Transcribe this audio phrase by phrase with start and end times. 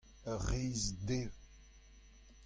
[0.31, 1.33] Ar re-se dev.